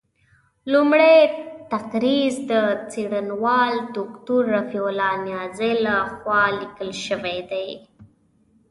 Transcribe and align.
لومړۍ 0.71 1.19
تقریض 1.73 2.35
د 2.51 2.53
څېړنوال 2.91 3.73
دوکتور 3.97 4.41
رفیع 4.57 4.83
الله 4.89 5.13
نیازي 5.27 5.73
له 5.85 5.95
خوا 6.15 6.43
لیکل 6.59 6.89
شوی 7.05 7.39
دی. 7.51 7.69